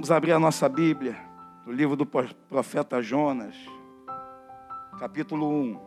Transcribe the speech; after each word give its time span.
Vamos 0.00 0.10
abrir 0.10 0.32
a 0.32 0.38
nossa 0.38 0.66
Bíblia, 0.66 1.14
no 1.66 1.72
livro 1.74 1.94
do 1.94 2.06
profeta 2.06 3.02
Jonas, 3.02 3.54
capítulo 4.98 5.46
1. 5.46 5.78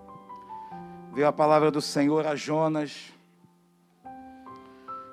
Veio 1.16 1.28
a 1.28 1.34
palavra 1.34 1.72
do 1.72 1.82
Senhor 1.82 2.28
a 2.28 2.36
Jonas, 2.36 3.12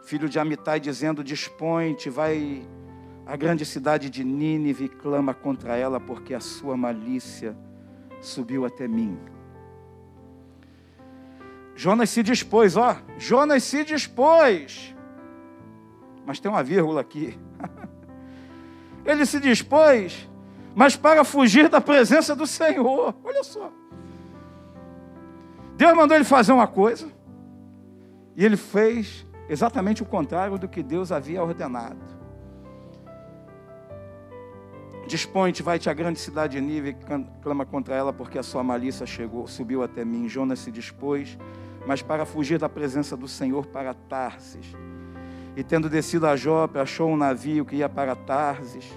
filho 0.04 0.28
de 0.28 0.38
Amitai, 0.38 0.78
dizendo: 0.78 1.24
Dispõe-te, 1.24 2.10
vai 2.10 2.62
à 3.24 3.34
grande 3.36 3.64
cidade 3.64 4.10
de 4.10 4.22
Nínive 4.22 4.84
e 4.84 4.88
clama 4.90 5.32
contra 5.32 5.78
ela, 5.78 5.98
porque 5.98 6.34
a 6.34 6.40
sua 6.40 6.76
malícia 6.76 7.56
subiu 8.20 8.66
até 8.66 8.86
mim. 8.86 9.18
Jonas 11.74 12.10
se 12.10 12.22
dispôs, 12.22 12.76
ó, 12.76 12.98
Jonas 13.16 13.64
se 13.64 13.82
dispôs. 13.82 14.94
Mas 16.26 16.38
tem 16.38 16.50
uma 16.50 16.62
vírgula 16.62 17.00
aqui. 17.00 17.38
Ele 19.04 19.24
se 19.24 19.40
dispôs, 19.40 20.28
mas 20.74 20.96
para 20.96 21.24
fugir 21.24 21.68
da 21.68 21.80
presença 21.80 22.34
do 22.34 22.46
Senhor. 22.46 23.14
Olha 23.24 23.42
só. 23.42 23.70
Deus 25.76 25.94
mandou 25.94 26.16
ele 26.16 26.24
fazer 26.24 26.52
uma 26.52 26.66
coisa, 26.66 27.08
e 28.36 28.44
ele 28.44 28.56
fez 28.56 29.26
exatamente 29.48 30.02
o 30.02 30.06
contrário 30.06 30.58
do 30.58 30.68
que 30.68 30.82
Deus 30.82 31.10
havia 31.10 31.42
ordenado. 31.42 32.20
Dispõe-te, 35.06 35.62
vai-te 35.62 35.90
à 35.90 35.94
grande 35.94 36.20
cidade 36.20 36.52
de 36.52 36.60
Nível 36.60 36.94
clama 37.42 37.66
contra 37.66 37.94
ela, 37.94 38.12
porque 38.12 38.38
a 38.38 38.42
sua 38.42 38.62
malícia 38.62 39.06
chegou, 39.06 39.48
subiu 39.48 39.82
até 39.82 40.04
mim. 40.04 40.28
Jonas 40.28 40.60
se 40.60 40.70
dispôs, 40.70 41.36
mas 41.84 42.00
para 42.00 42.24
fugir 42.24 42.58
da 42.58 42.68
presença 42.68 43.16
do 43.16 43.26
Senhor 43.26 43.66
para 43.66 43.92
Tarsis 43.92 44.76
e 45.56 45.64
tendo 45.64 45.88
descido 45.88 46.26
a 46.26 46.36
Jope, 46.36 46.78
achou 46.78 47.10
um 47.10 47.16
navio 47.16 47.64
que 47.64 47.76
ia 47.76 47.88
para 47.88 48.14
Tarsis. 48.14 48.88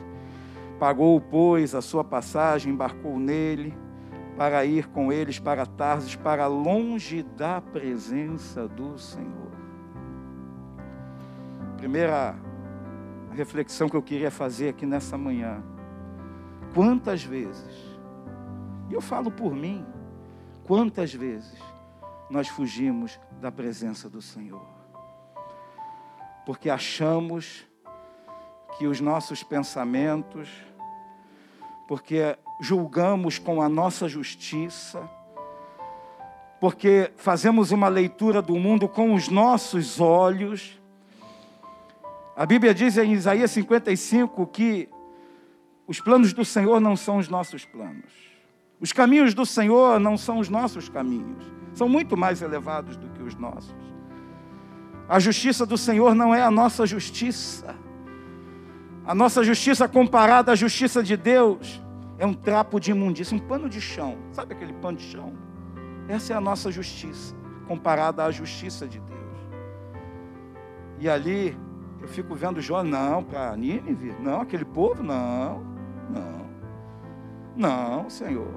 Pagou, 0.80 1.20
pois, 1.20 1.73
a 1.73 1.81
sua 1.81 2.03
passagem, 2.03 2.73
embarcou 2.73 3.17
nele, 3.17 3.73
para 4.38 4.66
ir 4.66 4.88
com 4.88 5.11
eles 5.11 5.39
para 5.39 5.66
Tarsis, 5.66 6.16
para 6.16 6.47
longe 6.47 7.23
da 7.23 7.61
presença 7.61 8.67
do 8.67 8.97
Senhor. 8.97 9.52
Primeira 11.77 12.36
reflexão 13.31 13.89
que 13.89 13.95
eu 13.95 14.02
queria 14.02 14.31
fazer 14.31 14.70
aqui 14.70 14.86
nessa 14.86 15.17
manhã. 15.17 15.64
Quantas 16.73 17.23
vezes, 17.23 17.99
e 18.89 18.94
eu 18.94 19.02
falo 19.02 19.30
por 19.31 19.53
mim, 19.53 19.86
quantas 20.66 21.14
vezes 21.14 21.59
nós 22.30 22.47
fugimos 22.47 23.20
da 23.42 23.52
presença 23.52 24.09
do 24.09 24.22
Senhor? 24.22 24.83
Porque 26.45 26.69
achamos 26.69 27.66
que 28.77 28.88
os 28.88 28.99
nossos 28.99 29.44
pensamentos, 29.44 30.49
porque 31.88 32.38
julgamos 32.59 33.38
com 33.38 33.61
a 33.61 33.69
nossa 33.69 34.08
justiça, 34.08 35.09
porque 36.59 37.11
fazemos 37.17 37.71
uma 37.71 37.88
leitura 37.88 38.41
do 38.41 38.58
mundo 38.58 38.88
com 38.88 39.14
os 39.14 39.27
nossos 39.27 39.99
olhos. 39.99 40.81
A 42.36 42.45
Bíblia 42.45 42.73
diz 42.73 42.97
em 42.97 43.14
Isaías 43.14 43.52
55 43.52 44.47
que 44.47 44.89
os 45.86 45.99
planos 45.99 46.33
do 46.33 46.45
Senhor 46.45 46.80
não 46.80 46.95
são 46.95 47.17
os 47.17 47.27
nossos 47.27 47.66
planos. 47.66 48.11
Os 48.80 48.91
caminhos 48.91 49.33
do 49.33 49.45
Senhor 49.45 49.99
não 49.99 50.17
são 50.17 50.39
os 50.39 50.49
nossos 50.49 50.89
caminhos. 50.89 51.44
São 51.73 51.89
muito 51.89 52.16
mais 52.16 52.41
elevados 52.41 52.95
do 52.95 53.09
que 53.09 53.21
os 53.21 53.36
nossos. 53.36 53.92
A 55.07 55.19
justiça 55.19 55.65
do 55.65 55.77
Senhor 55.77 56.15
não 56.15 56.33
é 56.33 56.41
a 56.41 56.51
nossa 56.51 56.85
justiça. 56.85 57.75
A 59.05 59.13
nossa 59.13 59.43
justiça 59.43 59.87
comparada 59.87 60.51
à 60.51 60.55
justiça 60.55 61.03
de 61.03 61.17
Deus 61.17 61.81
é 62.17 62.25
um 62.25 62.33
trapo 62.33 62.79
de 62.79 62.91
imundícia, 62.91 63.35
um 63.35 63.39
pano 63.39 63.67
de 63.67 63.81
chão. 63.81 64.17
Sabe 64.31 64.53
aquele 64.53 64.73
pano 64.73 64.97
de 64.97 65.03
chão? 65.03 65.33
Essa 66.07 66.33
é 66.33 66.35
a 66.35 66.41
nossa 66.41 66.71
justiça, 66.71 67.35
comparada 67.67 68.23
à 68.23 68.31
justiça 68.31 68.87
de 68.87 68.99
Deus. 68.99 69.13
E 70.99 71.09
ali 71.09 71.58
eu 72.02 72.08
fico 72.08 72.33
vendo 72.33 72.61
Jó, 72.61 72.83
não, 72.83 73.23
para 73.23 73.55
Nínive, 73.55 74.15
não, 74.19 74.42
aquele 74.42 74.65
povo, 74.65 75.03
não, 75.03 75.63
não, 76.09 76.45
não, 77.55 78.09
Senhor. 78.09 78.53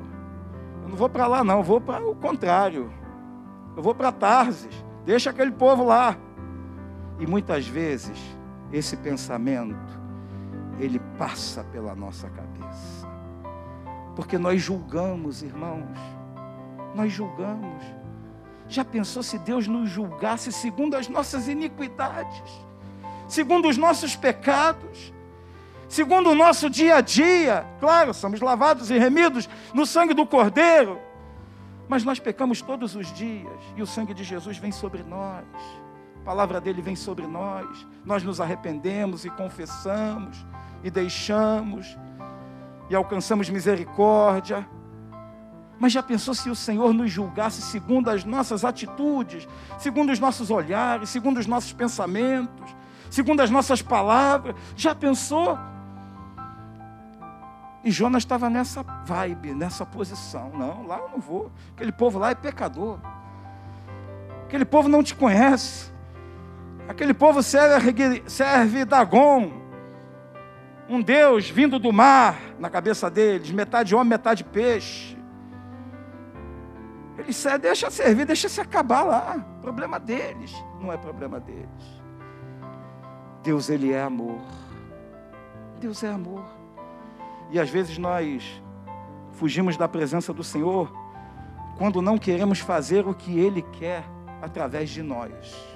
Eu 0.82 0.88
não 0.88 0.96
vou 0.96 1.08
para 1.08 1.26
lá, 1.26 1.42
não, 1.42 1.58
eu 1.58 1.64
vou 1.64 1.80
para 1.80 2.04
o 2.06 2.14
contrário. 2.14 2.92
Eu 3.76 3.82
vou 3.82 3.94
para 3.94 4.12
Tarsis, 4.12 4.84
deixa 5.04 5.30
aquele 5.30 5.50
povo 5.50 5.84
lá. 5.84 6.16
E 7.18 7.26
muitas 7.26 7.66
vezes 7.66 8.18
esse 8.72 8.96
pensamento 8.96 10.06
ele 10.78 11.00
passa 11.18 11.64
pela 11.64 11.94
nossa 11.94 12.28
cabeça. 12.28 13.06
Porque 14.14 14.38
nós 14.38 14.60
julgamos, 14.60 15.42
irmãos. 15.42 15.98
Nós 16.94 17.12
julgamos. 17.12 17.82
Já 18.68 18.84
pensou 18.84 19.22
se 19.22 19.38
Deus 19.38 19.66
nos 19.66 19.88
julgasse 19.88 20.52
segundo 20.52 20.96
as 20.96 21.08
nossas 21.08 21.46
iniquidades, 21.46 22.50
segundo 23.28 23.68
os 23.68 23.76
nossos 23.76 24.16
pecados, 24.16 25.12
segundo 25.88 26.30
o 26.30 26.34
nosso 26.34 26.68
dia 26.68 26.96
a 26.96 27.00
dia? 27.00 27.64
Claro, 27.78 28.12
somos 28.12 28.40
lavados 28.40 28.90
e 28.90 28.98
remidos 28.98 29.48
no 29.72 29.86
sangue 29.86 30.14
do 30.14 30.26
Cordeiro, 30.26 30.98
mas 31.88 32.02
nós 32.02 32.18
pecamos 32.18 32.60
todos 32.60 32.96
os 32.96 33.12
dias 33.14 33.60
e 33.76 33.82
o 33.82 33.86
sangue 33.86 34.12
de 34.12 34.24
Jesus 34.24 34.58
vem 34.58 34.72
sobre 34.72 35.04
nós 35.04 35.44
palavra 36.26 36.60
dele 36.60 36.82
vem 36.82 36.96
sobre 36.96 37.24
nós, 37.24 37.86
nós 38.04 38.24
nos 38.24 38.40
arrependemos 38.40 39.24
e 39.24 39.30
confessamos 39.30 40.44
e 40.82 40.90
deixamos 40.90 41.96
e 42.90 42.96
alcançamos 42.96 43.48
misericórdia. 43.48 44.68
Mas 45.78 45.92
já 45.92 46.02
pensou 46.02 46.34
se 46.34 46.50
o 46.50 46.56
Senhor 46.56 46.92
nos 46.92 47.12
julgasse 47.12 47.62
segundo 47.62 48.10
as 48.10 48.24
nossas 48.24 48.64
atitudes, 48.64 49.46
segundo 49.78 50.10
os 50.10 50.18
nossos 50.18 50.50
olhares, 50.50 51.10
segundo 51.10 51.38
os 51.38 51.46
nossos 51.46 51.72
pensamentos, 51.72 52.74
segundo 53.08 53.40
as 53.40 53.50
nossas 53.50 53.80
palavras? 53.80 54.56
Já 54.74 54.96
pensou? 54.96 55.56
E 57.84 57.90
Jonas 57.92 58.24
estava 58.24 58.50
nessa 58.50 58.82
vibe, 58.82 59.54
nessa 59.54 59.86
posição. 59.86 60.50
Não, 60.58 60.84
lá 60.88 60.98
eu 60.98 61.08
não 61.08 61.20
vou. 61.20 61.52
Aquele 61.76 61.92
povo 61.92 62.18
lá 62.18 62.30
é 62.30 62.34
pecador. 62.34 62.98
Aquele 64.44 64.64
povo 64.64 64.88
não 64.88 65.04
te 65.04 65.14
conhece. 65.14 65.94
Aquele 66.88 67.12
povo 67.12 67.42
serve, 67.42 68.22
serve 68.26 68.84
Dagon, 68.84 69.50
um 70.88 71.02
Deus 71.02 71.50
vindo 71.50 71.78
do 71.78 71.92
mar 71.92 72.38
na 72.58 72.70
cabeça 72.70 73.10
deles, 73.10 73.50
metade 73.50 73.94
homem, 73.94 74.08
metade 74.10 74.44
peixe. 74.44 75.16
Eles 77.18 77.44
deixa 77.60 77.90
servir, 77.90 78.24
deixa 78.24 78.48
se 78.48 78.60
acabar 78.60 79.02
lá. 79.02 79.44
Problema 79.60 79.98
deles, 79.98 80.52
não 80.80 80.92
é 80.92 80.96
problema 80.96 81.40
deles. 81.40 81.66
Deus, 83.42 83.68
Ele 83.68 83.92
é 83.92 84.02
amor. 84.02 84.40
Deus 85.80 86.04
é 86.04 86.08
amor. 86.08 86.44
E 87.50 87.58
às 87.58 87.70
vezes 87.70 87.98
nós 87.98 88.62
fugimos 89.32 89.76
da 89.76 89.88
presença 89.88 90.32
do 90.32 90.44
Senhor 90.44 90.92
quando 91.78 92.00
não 92.00 92.18
queremos 92.18 92.60
fazer 92.60 93.06
o 93.06 93.14
que 93.14 93.38
Ele 93.38 93.62
quer 93.62 94.04
através 94.40 94.90
de 94.90 95.02
nós. 95.02 95.75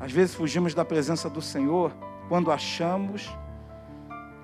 Às 0.00 0.12
vezes 0.12 0.34
fugimos 0.34 0.74
da 0.74 0.84
presença 0.84 1.28
do 1.28 1.40
Senhor 1.40 1.92
quando 2.28 2.50
achamos, 2.50 3.36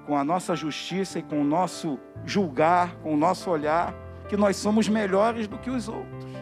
com 0.06 0.16
a 0.16 0.24
nossa 0.24 0.56
justiça 0.56 1.18
e 1.18 1.22
com 1.22 1.40
o 1.40 1.44
nosso 1.44 1.98
julgar, 2.24 2.94
com 3.02 3.14
o 3.14 3.16
nosso 3.16 3.50
olhar, 3.50 3.94
que 4.28 4.36
nós 4.36 4.56
somos 4.56 4.88
melhores 4.88 5.46
do 5.46 5.58
que 5.58 5.70
os 5.70 5.88
outros. 5.88 6.32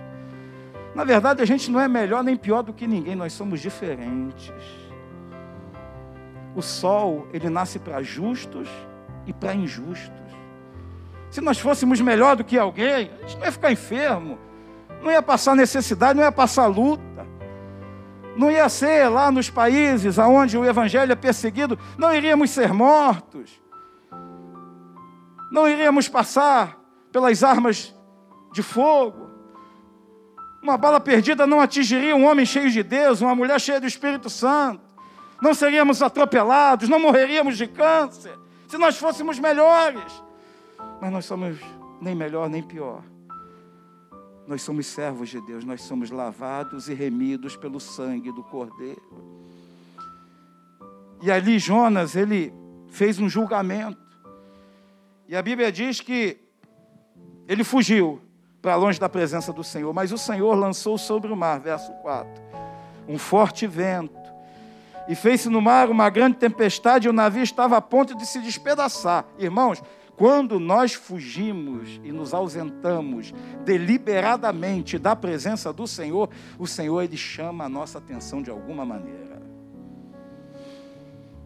Na 0.94 1.04
verdade, 1.04 1.42
a 1.42 1.44
gente 1.44 1.70
não 1.70 1.80
é 1.80 1.88
melhor 1.88 2.22
nem 2.22 2.36
pior 2.36 2.62
do 2.62 2.72
que 2.72 2.86
ninguém, 2.86 3.14
nós 3.14 3.32
somos 3.32 3.60
diferentes. 3.60 4.52
O 6.54 6.62
sol, 6.62 7.28
ele 7.32 7.48
nasce 7.48 7.78
para 7.78 8.02
justos 8.02 8.68
e 9.26 9.32
para 9.32 9.54
injustos. 9.54 10.10
Se 11.30 11.40
nós 11.40 11.58
fôssemos 11.58 12.00
melhor 12.00 12.36
do 12.36 12.44
que 12.44 12.58
alguém, 12.58 13.10
a 13.22 13.26
gente 13.26 13.38
não 13.38 13.44
ia 13.44 13.52
ficar 13.52 13.70
enfermo, 13.70 14.38
não 15.00 15.10
ia 15.10 15.22
passar 15.22 15.54
necessidade, 15.54 16.14
não 16.16 16.24
ia 16.24 16.32
passar 16.32 16.66
luta. 16.66 17.09
Não 18.40 18.50
ia 18.50 18.70
ser 18.70 19.06
lá 19.10 19.30
nos 19.30 19.50
países 19.50 20.16
onde 20.16 20.56
o 20.56 20.64
evangelho 20.64 21.12
é 21.12 21.14
perseguido, 21.14 21.78
não 21.98 22.14
iríamos 22.14 22.48
ser 22.48 22.72
mortos. 22.72 23.60
Não 25.52 25.68
iríamos 25.68 26.08
passar 26.08 26.78
pelas 27.12 27.44
armas 27.44 27.94
de 28.50 28.62
fogo. 28.62 29.28
Uma 30.62 30.78
bala 30.78 30.98
perdida 30.98 31.46
não 31.46 31.60
atingiria 31.60 32.16
um 32.16 32.24
homem 32.24 32.46
cheio 32.46 32.70
de 32.70 32.82
Deus, 32.82 33.20
uma 33.20 33.34
mulher 33.34 33.60
cheia 33.60 33.78
do 33.78 33.86
Espírito 33.86 34.30
Santo. 34.30 34.80
Não 35.42 35.52
seríamos 35.52 36.00
atropelados, 36.00 36.88
não 36.88 36.98
morreríamos 36.98 37.58
de 37.58 37.66
câncer, 37.66 38.38
se 38.66 38.78
nós 38.78 38.96
fôssemos 38.96 39.38
melhores. 39.38 40.24
Mas 40.98 41.12
nós 41.12 41.26
somos 41.26 41.58
nem 42.00 42.14
melhor 42.14 42.48
nem 42.48 42.62
pior. 42.62 43.02
Nós 44.50 44.62
somos 44.62 44.88
servos 44.88 45.28
de 45.28 45.40
Deus, 45.40 45.62
nós 45.64 45.80
somos 45.82 46.10
lavados 46.10 46.88
e 46.88 46.92
remidos 46.92 47.54
pelo 47.54 47.78
sangue 47.78 48.32
do 48.32 48.42
Cordeiro. 48.42 49.00
E 51.22 51.30
ali 51.30 51.56
Jonas, 51.56 52.16
ele 52.16 52.52
fez 52.88 53.20
um 53.20 53.28
julgamento. 53.28 53.96
E 55.28 55.36
a 55.36 55.40
Bíblia 55.40 55.70
diz 55.70 56.00
que 56.00 56.36
ele 57.46 57.62
fugiu 57.62 58.20
para 58.60 58.74
longe 58.74 58.98
da 58.98 59.08
presença 59.08 59.52
do 59.52 59.62
Senhor, 59.62 59.94
mas 59.94 60.10
o 60.10 60.18
Senhor 60.18 60.52
lançou 60.56 60.98
sobre 60.98 61.30
o 61.32 61.36
mar, 61.36 61.60
verso 61.60 61.92
4, 62.02 62.42
um 63.06 63.18
forte 63.18 63.68
vento, 63.68 64.18
e 65.06 65.14
fez-se 65.14 65.48
no 65.48 65.60
mar 65.60 65.88
uma 65.88 66.10
grande 66.10 66.38
tempestade, 66.38 67.06
e 67.06 67.08
o 67.08 67.12
navio 67.12 67.44
estava 67.44 67.76
a 67.76 67.80
ponto 67.80 68.16
de 68.16 68.26
se 68.26 68.40
despedaçar. 68.40 69.24
Irmãos, 69.38 69.80
quando 70.20 70.60
nós 70.60 70.92
fugimos 70.92 71.98
e 72.04 72.12
nos 72.12 72.34
ausentamos 72.34 73.32
deliberadamente 73.64 74.98
da 74.98 75.16
presença 75.16 75.72
do 75.72 75.86
Senhor, 75.86 76.28
o 76.58 76.66
Senhor 76.66 77.00
ele 77.00 77.16
chama 77.16 77.64
a 77.64 77.70
nossa 77.70 77.96
atenção 77.96 78.42
de 78.42 78.50
alguma 78.50 78.84
maneira 78.84 79.40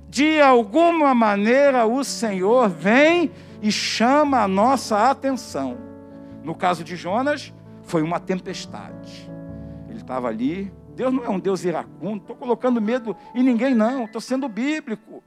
de 0.08 0.40
alguma 0.40 1.14
maneira 1.14 1.86
o 1.86 2.02
Senhor 2.02 2.68
vem 2.68 3.30
e 3.62 3.70
chama 3.70 4.42
a 4.42 4.48
nossa 4.48 5.08
atenção. 5.08 5.76
No 6.42 6.54
caso 6.54 6.82
de 6.82 6.96
Jonas, 6.96 7.52
foi 7.82 8.00
uma 8.02 8.20
tempestade. 8.20 9.30
Ele 9.88 9.98
estava 9.98 10.28
ali. 10.28 10.72
Deus 10.94 11.12
não 11.12 11.24
é 11.24 11.28
um 11.28 11.40
Deus 11.40 11.64
iracundo, 11.64 12.18
estou 12.18 12.36
colocando 12.36 12.80
medo 12.80 13.16
em 13.34 13.42
ninguém, 13.42 13.74
não, 13.74 14.04
estou 14.04 14.20
sendo 14.20 14.48
bíblico. 14.48 15.22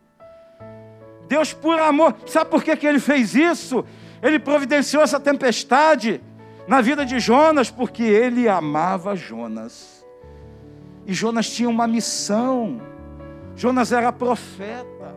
Deus, 1.28 1.54
por 1.54 1.80
amor, 1.80 2.16
sabe 2.26 2.50
por 2.50 2.64
que, 2.64 2.76
que 2.76 2.88
ele 2.88 3.00
fez 3.00 3.36
isso? 3.36 3.84
Ele 4.22 4.40
providenciou 4.40 5.04
essa 5.04 5.20
tempestade 5.20 6.22
na 6.68 6.82
vida 6.82 7.06
de 7.06 7.20
Jonas, 7.20 7.70
porque 7.70 8.04
ele 8.04 8.48
amava 8.48 9.16
Jonas. 9.16 10.06
E 11.06 11.14
Jonas 11.14 11.50
tinha 11.50 11.70
uma 11.70 11.88
missão. 11.88 12.82
Jonas 13.56 13.92
era 13.92 14.12
profeta. 14.12 15.16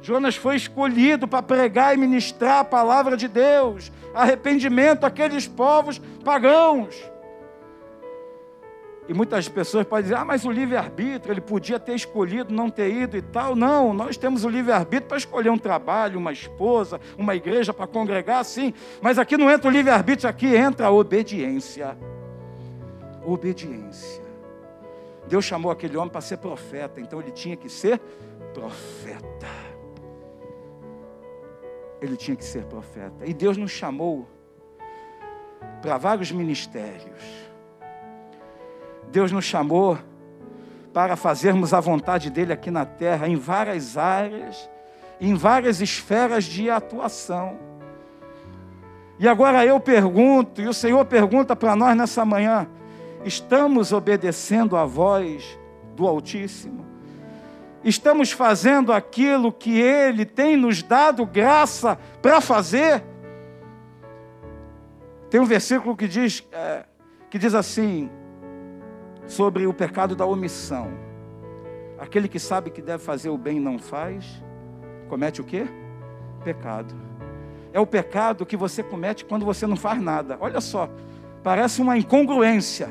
Jonas 0.00 0.36
foi 0.36 0.56
escolhido 0.56 1.28
para 1.28 1.42
pregar 1.42 1.94
e 1.94 1.98
ministrar 1.98 2.60
a 2.60 2.64
palavra 2.64 3.16
de 3.16 3.28
Deus, 3.28 3.92
arrependimento 4.14 5.04
àqueles 5.04 5.46
povos 5.46 6.00
pagãos. 6.24 6.94
E 9.08 9.14
muitas 9.14 9.48
pessoas 9.48 9.86
podem 9.86 10.02
dizer: 10.02 10.16
ah, 10.16 10.24
mas 10.24 10.44
o 10.44 10.50
livre-arbítrio, 10.50 11.32
ele 11.32 11.40
podia 11.40 11.80
ter 11.80 11.94
escolhido 11.94 12.52
não 12.52 12.68
ter 12.68 12.90
ido 12.90 13.16
e 13.16 13.22
tal. 13.22 13.56
Não, 13.56 13.94
nós 13.94 14.18
temos 14.18 14.44
o 14.44 14.50
livre-arbítrio 14.50 15.08
para 15.08 15.16
escolher 15.16 15.48
um 15.48 15.56
trabalho, 15.56 16.18
uma 16.18 16.30
esposa, 16.30 17.00
uma 17.16 17.34
igreja 17.34 17.72
para 17.72 17.86
congregar, 17.86 18.44
sim. 18.44 18.74
Mas 19.00 19.18
aqui 19.18 19.38
não 19.38 19.50
entra 19.50 19.66
o 19.66 19.72
livre-arbítrio, 19.72 20.28
aqui 20.28 20.54
entra 20.54 20.88
a 20.88 20.90
obediência. 20.90 21.96
Obediência. 23.24 24.22
Deus 25.26 25.44
chamou 25.44 25.72
aquele 25.72 25.96
homem 25.96 26.10
para 26.10 26.20
ser 26.20 26.36
profeta, 26.36 27.00
então 27.00 27.20
ele 27.20 27.30
tinha 27.30 27.56
que 27.56 27.68
ser 27.70 27.98
profeta. 28.52 29.46
Ele 32.00 32.16
tinha 32.16 32.36
que 32.36 32.44
ser 32.44 32.64
profeta. 32.64 33.24
E 33.24 33.32
Deus 33.32 33.56
nos 33.56 33.70
chamou 33.70 34.28
para 35.80 35.96
vários 35.96 36.30
ministérios. 36.30 37.47
Deus 39.10 39.32
nos 39.32 39.44
chamou 39.44 39.98
para 40.92 41.16
fazermos 41.16 41.72
a 41.72 41.80
vontade 41.80 42.30
dele 42.30 42.52
aqui 42.52 42.70
na 42.70 42.84
terra, 42.84 43.28
em 43.28 43.36
várias 43.36 43.96
áreas, 43.96 44.68
em 45.20 45.34
várias 45.34 45.80
esferas 45.80 46.44
de 46.44 46.70
atuação. 46.70 47.58
E 49.18 49.26
agora 49.26 49.64
eu 49.64 49.80
pergunto, 49.80 50.60
e 50.60 50.68
o 50.68 50.74
Senhor 50.74 51.04
pergunta 51.04 51.56
para 51.56 51.74
nós 51.74 51.96
nessa 51.96 52.24
manhã: 52.24 52.68
Estamos 53.24 53.92
obedecendo 53.92 54.76
à 54.76 54.84
voz 54.84 55.58
do 55.96 56.06
Altíssimo? 56.06 56.86
Estamos 57.84 58.32
fazendo 58.32 58.92
aquilo 58.92 59.52
que 59.52 59.80
Ele 59.80 60.24
tem 60.24 60.56
nos 60.56 60.82
dado 60.82 61.24
graça 61.24 61.98
para 62.20 62.40
fazer? 62.40 63.02
Tem 65.30 65.40
um 65.40 65.44
versículo 65.44 65.96
que 65.96 66.08
diz, 66.08 66.46
é, 66.52 66.84
que 67.30 67.38
diz 67.38 67.54
assim, 67.54 68.10
sobre 69.28 69.66
o 69.66 69.72
pecado 69.72 70.16
da 70.16 70.26
omissão. 70.26 70.90
Aquele 71.98 72.26
que 72.26 72.40
sabe 72.40 72.70
que 72.70 72.82
deve 72.82 73.02
fazer 73.02 73.28
o 73.28 73.38
bem 73.38 73.58
e 73.58 73.60
não 73.60 73.78
faz, 73.78 74.42
comete 75.08 75.40
o 75.40 75.44
quê? 75.44 75.66
Pecado. 76.42 76.94
É 77.72 77.78
o 77.78 77.86
pecado 77.86 78.46
que 78.46 78.56
você 78.56 78.82
comete 78.82 79.24
quando 79.24 79.44
você 79.44 79.66
não 79.66 79.76
faz 79.76 80.00
nada. 80.00 80.38
Olha 80.40 80.60
só, 80.60 80.88
parece 81.42 81.82
uma 81.82 81.96
incongruência. 81.96 82.88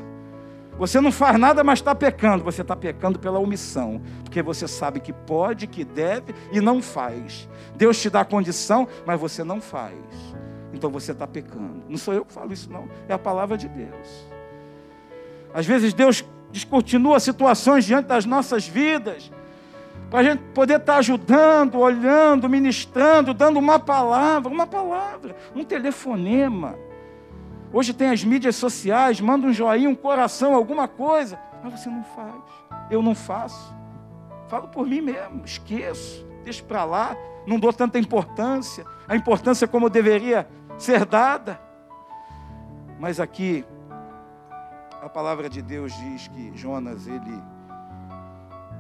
Você 0.78 1.02
não 1.02 1.12
faz 1.12 1.40
nada, 1.40 1.64
mas 1.64 1.80
está 1.80 1.96
pecando. 1.96 2.44
Você 2.44 2.62
está 2.62 2.76
pecando 2.76 3.18
pela 3.18 3.40
omissão, 3.40 4.00
porque 4.24 4.44
você 4.44 4.68
sabe 4.68 5.00
que 5.00 5.12
pode, 5.12 5.66
que 5.66 5.84
deve 5.84 6.36
e 6.52 6.62
não 6.62 6.82
faz. 6.82 7.50
Deus 7.76 8.00
te 8.00 8.10
dá 8.10 8.22
a 8.22 8.26
condição, 8.26 8.88
mas 9.06 9.20
você 9.20 9.44
não 9.44 9.60
faz. 9.60 9.98
Então 10.72 10.92
você 10.92 11.14
está 11.14 11.26
pecando. 11.26 11.84
Não 11.90 11.98
sou 11.98 12.14
eu 12.14 12.24
que 12.24 12.32
falo 12.32 12.54
isso, 12.54 12.72
não. 12.72 12.88
É 13.08 13.14
a 13.14 13.18
palavra 13.18 13.58
de 13.58 13.68
Deus. 13.68 14.37
Às 15.54 15.66
vezes 15.66 15.94
Deus 15.94 16.24
descontinua 16.52 17.20
situações 17.20 17.86
diante 17.86 18.08
das 18.08 18.26
nossas 18.26 18.68
vidas, 18.68 19.32
para 20.10 20.20
a 20.20 20.24
gente 20.24 20.42
poder 20.54 20.80
estar 20.80 20.94
tá 20.94 21.00
ajudando, 21.00 21.78
olhando, 21.80 22.48
ministrando, 22.48 23.34
dando 23.34 23.60
uma 23.60 23.78
palavra, 23.78 24.52
uma 24.52 24.66
palavra, 24.66 25.36
um 25.56 25.64
telefonema 25.64 26.76
Hoje 27.72 27.94
tem 27.94 28.10
as 28.10 28.24
mídias 28.24 28.56
sociais, 28.56 29.20
manda 29.20 29.46
um 29.46 29.54
joinha, 29.54 29.90
um 29.90 29.96
coração, 29.96 30.56
alguma 30.56 30.88
coisa, 30.88 31.38
mas 31.64 31.80
você 31.80 31.90
não 31.90 32.04
faz. 32.04 32.42
Eu 32.90 33.02
não 33.02 33.14
faço. 33.14 33.76
Falo 34.48 34.70
por 34.70 34.88
mim 34.88 35.02
mesmo, 35.02 35.44
esqueço, 35.44 36.26
deixo 36.44 36.64
para 36.64 36.86
lá, 36.86 37.16
não 37.46 37.60
dou 37.60 37.74
tanta 37.74 38.00
importância, 38.00 38.86
a 39.08 39.16
importância 39.16 39.68
como 39.68 39.90
deveria 39.90 40.48
ser 40.78 41.06
dada. 41.06 41.60
Mas 43.00 43.20
aqui 43.20 43.66
a 45.02 45.10
palavra 45.10 45.50
de 45.50 45.62
Deus 45.62 45.94
diz 45.94 46.28
que 46.28 46.52
Jonas 46.56 47.08
ele 47.08 47.42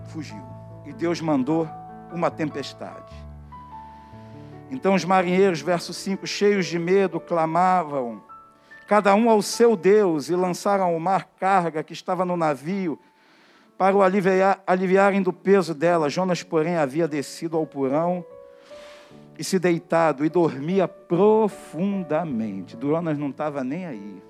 fugiu 0.05 0.43
e 0.85 0.93
Deus 0.93 1.21
mandou 1.21 1.67
uma 2.11 2.31
tempestade. 2.31 3.13
Então 4.69 4.95
os 4.95 5.05
marinheiros, 5.05 5.61
verso 5.61 5.93
5, 5.93 6.25
cheios 6.25 6.65
de 6.65 6.79
medo, 6.79 7.19
clamavam 7.19 8.21
cada 8.87 9.13
um 9.13 9.29
ao 9.29 9.41
seu 9.41 9.75
Deus, 9.75 10.29
e 10.29 10.35
lançaram 10.35 10.85
ao 10.85 10.99
mar 10.99 11.29
carga 11.37 11.83
que 11.83 11.91
estava 11.91 12.23
no 12.23 12.37
navio, 12.37 12.97
para 13.77 13.95
o 13.95 14.01
aliviar, 14.01 14.63
aliviarem 14.65 15.21
do 15.21 15.33
peso 15.33 15.73
dela. 15.73 16.09
Jonas, 16.09 16.41
porém, 16.41 16.77
havia 16.77 17.07
descido 17.07 17.57
ao 17.57 17.67
porão 17.67 18.25
e 19.37 19.43
se 19.43 19.59
deitado 19.59 20.25
e 20.25 20.29
dormia 20.29 20.88
profundamente. 20.88 22.77
Jonas 22.81 23.17
não 23.17 23.29
estava 23.29 23.63
nem 23.63 23.86
aí. 23.86 24.24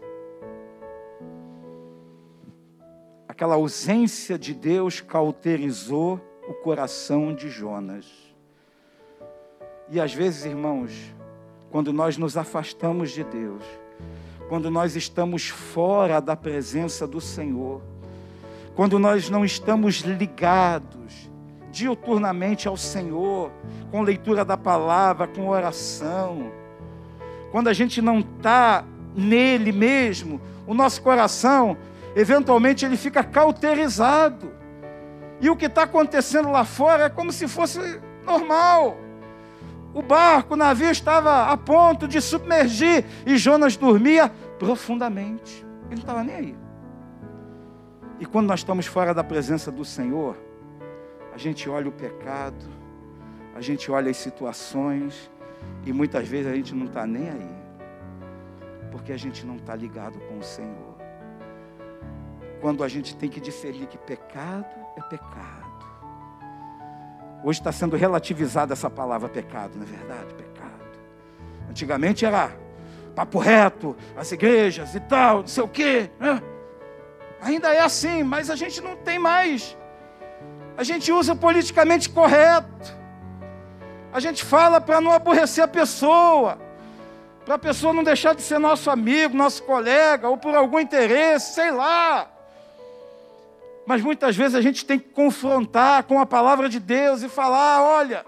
Aquela 3.37 3.53
ausência 3.53 4.35
de 4.35 4.51
Deus 4.51 4.99
cauterizou 4.99 6.19
o 6.49 6.55
coração 6.55 7.35
de 7.35 7.49
Jonas. 7.49 8.07
E 9.91 9.99
às 10.01 10.11
vezes, 10.11 10.43
irmãos, 10.43 11.13
quando 11.69 11.93
nós 11.93 12.17
nos 12.17 12.35
afastamos 12.35 13.11
de 13.11 13.23
Deus, 13.23 13.61
quando 14.49 14.71
nós 14.71 14.95
estamos 14.95 15.49
fora 15.49 16.19
da 16.19 16.35
presença 16.35 17.05
do 17.05 17.21
Senhor, 17.21 17.79
quando 18.75 18.97
nós 18.97 19.29
não 19.29 19.45
estamos 19.45 19.97
ligados 19.97 21.29
diuturnamente 21.71 22.67
ao 22.67 22.75
Senhor, 22.75 23.51
com 23.91 24.01
leitura 24.01 24.43
da 24.43 24.57
palavra, 24.57 25.27
com 25.27 25.47
oração, 25.47 26.51
quando 27.51 27.67
a 27.67 27.73
gente 27.73 28.01
não 28.01 28.21
está 28.21 28.83
nele 29.15 29.71
mesmo, 29.71 30.41
o 30.65 30.73
nosso 30.73 31.03
coração, 31.03 31.77
eventualmente, 32.17 32.83
ele 32.83 32.97
fica 32.97 33.23
cauterizado. 33.23 34.51
E 35.39 35.49
o 35.51 35.55
que 35.55 35.67
está 35.67 35.83
acontecendo 35.83 36.49
lá 36.49 36.65
fora 36.65 37.03
é 37.03 37.09
como 37.09 37.31
se 37.31 37.47
fosse 37.47 37.79
normal. 38.25 38.97
O 39.93 40.01
barco, 40.01 40.55
o 40.55 40.57
navio 40.57 40.89
estava 40.89 41.51
a 41.51 41.55
ponto 41.55 42.07
de 42.07 42.19
submergir 42.19 43.05
e 43.25 43.37
Jonas 43.37 43.77
dormia 43.77 44.31
profundamente. 44.57 45.63
Ele 45.85 45.95
não 45.95 45.97
estava 45.97 46.23
nem 46.23 46.35
aí. 46.35 46.55
E 48.19 48.25
quando 48.25 48.47
nós 48.47 48.61
estamos 48.61 48.87
fora 48.87 49.13
da 49.13 49.23
presença 49.23 49.71
do 49.71 49.85
Senhor, 49.85 50.35
a 51.33 51.37
gente 51.37 51.69
olha 51.69 51.87
o 51.87 51.91
pecado, 51.91 52.65
a 53.55 53.61
gente 53.61 53.91
olha 53.91 54.09
as 54.09 54.17
situações 54.17 55.29
e 55.85 55.93
muitas 55.93 56.27
vezes 56.27 56.51
a 56.51 56.55
gente 56.55 56.73
não 56.73 56.87
está 56.87 57.05
nem 57.05 57.29
aí, 57.29 57.55
porque 58.91 59.11
a 59.11 59.17
gente 59.17 59.45
não 59.45 59.57
está 59.57 59.75
ligado 59.75 60.19
com 60.21 60.39
o 60.39 60.43
Senhor. 60.43 60.96
Quando 62.61 62.83
a 62.83 62.87
gente 62.87 63.15
tem 63.15 63.29
que 63.29 63.39
discernir 63.39 63.87
que 63.87 63.97
pecado 63.97 64.65
é 64.97 65.01
pecado 65.01 65.67
Hoje 67.43 67.59
está 67.59 67.71
sendo 67.71 67.95
relativizada 67.95 68.73
essa 68.73 68.89
palavra 68.89 69.29
pecado, 69.29 69.75
não 69.75 69.83
é 69.83 69.85
verdade? 69.85 70.33
Pecado. 70.33 70.99
Antigamente 71.69 72.25
era 72.25 72.51
papo 73.15 73.39
reto, 73.39 73.95
as 74.15 74.31
igrejas 74.31 74.95
e 74.95 74.99
tal, 74.99 75.39
não 75.39 75.47
sei 75.47 75.63
o 75.63 75.67
quê. 75.67 76.09
Né? 76.19 76.41
Ainda 77.41 77.71
é 77.73 77.79
assim, 77.79 78.23
mas 78.23 78.49
a 78.49 78.55
gente 78.55 78.81
não 78.81 78.95
tem 78.95 79.19
mais 79.19 79.77
A 80.75 80.83
gente 80.83 81.11
usa 81.11 81.33
o 81.33 81.35
politicamente 81.35 82.09
correto. 82.09 82.97
A 84.11 84.19
gente 84.19 84.43
fala 84.43 84.81
para 84.81 84.99
não 84.99 85.11
aborrecer 85.11 85.63
a 85.63 85.67
pessoa, 85.67 86.59
para 87.45 87.55
a 87.55 87.59
pessoa 87.59 87.93
não 87.93 88.03
deixar 88.03 88.33
de 88.33 88.41
ser 88.41 88.57
nosso 88.57 88.89
amigo, 88.89 89.35
nosso 89.35 89.63
colega, 89.63 90.27
ou 90.27 90.37
por 90.37 90.55
algum 90.55 90.79
interesse, 90.79 91.53
sei 91.53 91.71
lá. 91.71 92.27
Mas 93.87 94.01
muitas 94.01 94.35
vezes 94.35 94.53
a 94.53 94.61
gente 94.61 94.85
tem 94.85 94.99
que 94.99 95.07
confrontar 95.09 96.03
com 96.03 96.19
a 96.19 96.25
palavra 96.25 96.67
de 96.67 96.77
Deus 96.77 97.23
e 97.23 97.29
falar: 97.29 97.81
olha, 97.81 98.25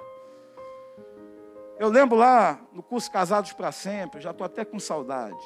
eu 1.77 1.89
lembro 1.89 2.17
lá 2.17 2.61
no 2.71 2.81
curso 2.81 3.11
Casados 3.11 3.51
para 3.51 3.69
Sempre, 3.69 4.21
já 4.21 4.31
estou 4.31 4.45
até 4.45 4.63
com 4.63 4.79
saudade. 4.79 5.37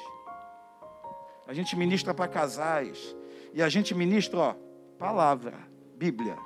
A 1.48 1.52
gente 1.52 1.76
ministra 1.76 2.14
para 2.14 2.28
casais. 2.28 3.14
E 3.52 3.62
a 3.62 3.68
gente 3.68 3.94
ministra, 3.94 4.38
ó, 4.38 4.54
palavra, 4.98 5.54
Bíblia. 5.96 6.36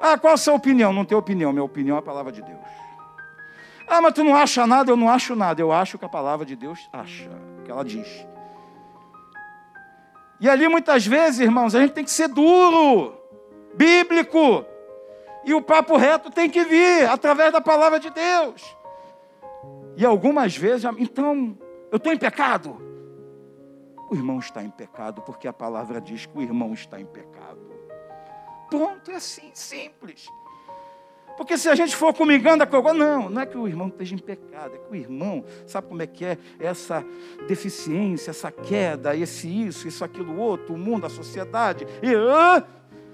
Ah, 0.00 0.18
qual 0.18 0.34
a 0.34 0.36
sua 0.36 0.54
opinião? 0.54 0.92
Não 0.92 1.04
tem 1.04 1.16
opinião, 1.16 1.52
minha 1.52 1.64
opinião 1.64 1.96
é 1.96 2.00
a 2.00 2.02
palavra 2.02 2.30
de 2.30 2.42
Deus. 2.42 2.60
Ah, 3.88 4.00
mas 4.00 4.12
tu 4.12 4.22
não 4.22 4.34
acha 4.34 4.66
nada? 4.66 4.90
Eu 4.90 4.96
não 4.96 5.08
acho 5.08 5.34
nada. 5.36 5.60
Eu 5.60 5.72
acho 5.72 5.98
que 5.98 6.04
a 6.04 6.08
palavra 6.08 6.44
de 6.44 6.56
Deus 6.56 6.88
acha, 6.92 7.30
que 7.64 7.70
ela 7.70 7.84
diz. 7.84 8.26
E 10.40 10.48
ali 10.48 10.68
muitas 10.68 11.06
vezes, 11.06 11.40
irmãos, 11.40 11.74
a 11.74 11.80
gente 11.80 11.92
tem 11.92 12.04
que 12.04 12.10
ser 12.10 12.28
duro, 12.28 13.16
bíblico. 13.74 14.64
E 15.44 15.54
o 15.54 15.62
papo 15.62 15.96
reto 15.96 16.30
tem 16.30 16.50
que 16.50 16.64
vir 16.64 17.08
através 17.08 17.52
da 17.52 17.60
palavra 17.60 17.98
de 17.98 18.10
Deus. 18.10 18.76
E 19.96 20.04
algumas 20.04 20.56
vezes, 20.56 20.84
então, 20.98 21.56
eu 21.90 21.96
estou 21.96 22.12
em 22.12 22.18
pecado. 22.18 22.76
O 24.10 24.14
irmão 24.14 24.38
está 24.38 24.62
em 24.62 24.70
pecado, 24.70 25.22
porque 25.22 25.48
a 25.48 25.52
palavra 25.52 26.00
diz 26.00 26.26
que 26.26 26.36
o 26.36 26.42
irmão 26.42 26.74
está 26.74 27.00
em 27.00 27.06
pecado. 27.06 27.74
Pronto, 28.68 29.10
é 29.10 29.14
assim, 29.14 29.50
simples. 29.54 30.28
Porque 31.36 31.58
se 31.58 31.68
a 31.68 31.74
gente 31.74 31.94
for 31.94 32.14
comigando 32.14 32.64
a 32.64 32.94
não, 32.94 33.28
não 33.28 33.42
é 33.42 33.46
que 33.46 33.58
o 33.58 33.68
irmão 33.68 33.88
esteja 33.88 34.14
em 34.14 34.18
pecado, 34.18 34.74
é 34.74 34.78
que 34.78 34.90
o 34.90 34.94
irmão, 34.94 35.44
sabe 35.66 35.88
como 35.88 36.00
é 36.00 36.06
que 36.06 36.24
é 36.24 36.38
essa 36.58 37.04
deficiência, 37.46 38.30
essa 38.30 38.50
queda, 38.50 39.14
esse 39.14 39.46
isso, 39.46 39.86
isso, 39.86 40.02
aquilo 40.02 40.38
outro, 40.38 40.74
o 40.74 40.78
mundo, 40.78 41.04
a 41.04 41.10
sociedade, 41.10 41.86
e, 42.02 42.14
ah, 42.14 42.64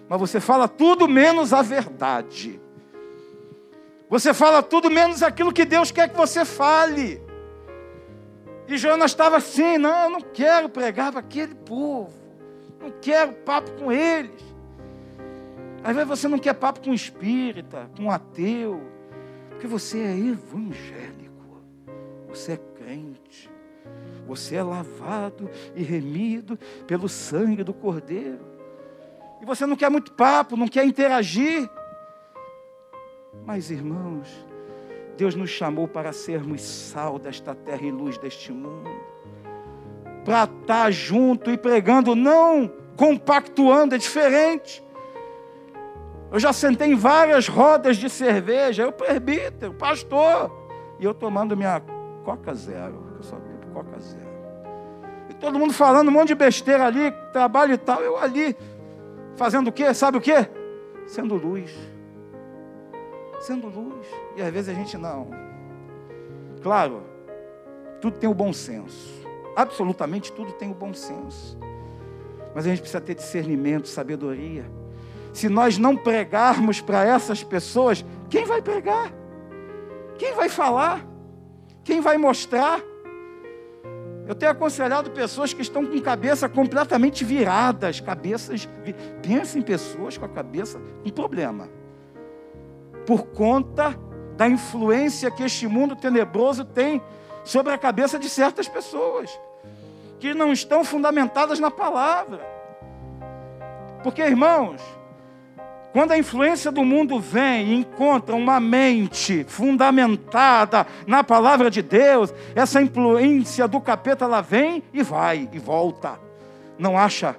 mas 0.08 0.20
você 0.20 0.38
fala 0.40 0.68
tudo 0.68 1.08
menos 1.08 1.52
a 1.52 1.62
verdade. 1.62 2.60
Você 4.08 4.34
fala 4.34 4.62
tudo 4.62 4.90
menos 4.90 5.22
aquilo 5.22 5.52
que 5.52 5.64
Deus 5.64 5.90
quer 5.90 6.08
que 6.08 6.16
você 6.16 6.44
fale. 6.44 7.18
E 8.68 8.76
Jonas 8.76 9.10
estava 9.10 9.38
assim: 9.38 9.78
não, 9.78 10.04
eu 10.04 10.10
não 10.10 10.20
quero 10.20 10.68
pregar 10.68 11.12
para 11.12 11.20
aquele 11.20 11.54
povo, 11.54 12.12
não 12.78 12.90
quero 13.00 13.32
papo 13.32 13.70
com 13.72 13.90
eles. 13.90 14.51
Às 15.84 15.94
vezes 15.94 16.08
você 16.08 16.28
não 16.28 16.38
quer 16.38 16.54
papo 16.54 16.80
com 16.80 16.94
espírita, 16.94 17.90
com 17.96 18.10
ateu, 18.10 18.80
porque 19.50 19.66
você 19.66 19.98
é 19.98 20.16
evangélico, 20.16 21.62
você 22.28 22.52
é 22.52 22.56
crente, 22.56 23.50
você 24.26 24.56
é 24.56 24.62
lavado 24.62 25.50
e 25.74 25.82
remido 25.82 26.58
pelo 26.86 27.08
sangue 27.08 27.64
do 27.64 27.74
Cordeiro. 27.74 28.40
E 29.40 29.44
você 29.44 29.66
não 29.66 29.74
quer 29.74 29.90
muito 29.90 30.12
papo, 30.12 30.56
não 30.56 30.68
quer 30.68 30.84
interagir. 30.84 31.68
Mas, 33.44 33.70
irmãos, 33.70 34.28
Deus 35.16 35.34
nos 35.34 35.50
chamou 35.50 35.88
para 35.88 36.12
sermos 36.12 36.62
sal 36.62 37.18
desta 37.18 37.54
terra 37.54 37.84
e 37.84 37.90
luz 37.90 38.18
deste 38.18 38.52
mundo. 38.52 38.90
Para 40.24 40.44
estar 40.44 40.90
junto 40.90 41.50
e 41.50 41.58
pregando, 41.58 42.14
não 42.14 42.70
compactuando, 42.96 43.94
é 43.94 43.98
diferente. 43.98 44.81
Eu 46.32 46.40
já 46.40 46.50
sentei 46.50 46.88
em 46.88 46.94
várias 46.94 47.46
rodas 47.46 47.98
de 47.98 48.08
cerveja, 48.08 48.84
eu 48.84 48.90
presbítero, 48.90 49.74
pastor, 49.74 50.50
e 50.98 51.04
eu 51.04 51.12
tomando 51.12 51.54
minha 51.54 51.82
Coca 52.24 52.54
Zero, 52.54 53.04
eu 53.16 53.22
só 53.22 53.36
bebo 53.36 53.66
Coca 53.74 54.00
Zero. 54.00 54.32
E 55.28 55.34
todo 55.34 55.58
mundo 55.58 55.74
falando 55.74 56.08
um 56.08 56.10
monte 56.10 56.28
de 56.28 56.34
besteira 56.34 56.86
ali, 56.86 57.12
trabalho 57.34 57.74
e 57.74 57.76
tal, 57.76 58.00
eu 58.00 58.16
ali, 58.16 58.56
fazendo 59.36 59.68
o 59.68 59.72
quê? 59.72 59.92
Sabe 59.92 60.16
o 60.16 60.22
quê? 60.22 60.48
Sendo 61.06 61.34
luz. 61.34 61.70
Sendo 63.38 63.66
luz. 63.66 64.06
E 64.34 64.40
às 64.40 64.50
vezes 64.50 64.70
a 64.70 64.74
gente 64.74 64.96
não. 64.96 65.28
Claro, 66.62 67.02
tudo 68.00 68.16
tem 68.16 68.30
o 68.30 68.34
bom 68.34 68.54
senso. 68.54 69.20
Absolutamente 69.54 70.32
tudo 70.32 70.50
tem 70.52 70.70
o 70.70 70.74
bom 70.74 70.94
senso. 70.94 71.58
Mas 72.54 72.64
a 72.64 72.70
gente 72.70 72.80
precisa 72.80 73.02
ter 73.02 73.16
discernimento, 73.16 73.86
sabedoria 73.86 74.64
se 75.32 75.48
nós 75.48 75.78
não 75.78 75.96
pregarmos 75.96 76.80
para 76.80 77.04
essas 77.04 77.42
pessoas, 77.42 78.04
quem 78.28 78.44
vai 78.44 78.60
pregar? 78.60 79.12
Quem 80.18 80.34
vai 80.34 80.48
falar? 80.48 81.04
Quem 81.82 82.00
vai 82.00 82.16
mostrar? 82.18 82.80
Eu 84.26 84.34
tenho 84.34 84.52
aconselhado 84.52 85.10
pessoas 85.10 85.52
que 85.52 85.62
estão 85.62 85.84
com 85.84 86.00
cabeça 86.00 86.48
completamente 86.48 87.24
viradas, 87.24 88.00
cabeças. 88.00 88.68
Pensa 89.20 89.58
em 89.58 89.62
pessoas 89.62 90.16
com 90.16 90.24
a 90.24 90.28
cabeça 90.28 90.80
com 91.04 91.10
problema. 91.10 91.68
Por 93.04 93.26
conta 93.28 93.98
da 94.36 94.48
influência 94.48 95.30
que 95.30 95.42
este 95.42 95.66
mundo 95.66 95.96
tenebroso 95.96 96.64
tem 96.64 97.02
sobre 97.44 97.72
a 97.72 97.78
cabeça 97.78 98.18
de 98.18 98.28
certas 98.28 98.68
pessoas, 98.68 99.28
que 100.20 100.32
não 100.32 100.52
estão 100.52 100.84
fundamentadas 100.84 101.58
na 101.58 101.70
palavra. 101.70 102.40
Porque, 104.04 104.22
irmãos, 104.22 104.80
quando 105.92 106.12
a 106.12 106.18
influência 106.18 106.72
do 106.72 106.82
mundo 106.84 107.20
vem 107.20 107.66
e 107.68 107.74
encontra 107.74 108.34
uma 108.34 108.58
mente 108.58 109.44
fundamentada 109.44 110.86
na 111.06 111.22
palavra 111.22 111.70
de 111.70 111.82
Deus, 111.82 112.32
essa 112.54 112.80
influência 112.80 113.68
do 113.68 113.78
capeta 113.80 114.24
ela 114.24 114.40
vem 114.40 114.82
e 114.92 115.02
vai 115.02 115.48
e 115.52 115.58
volta. 115.58 116.18
Não 116.78 116.96
acha 116.96 117.36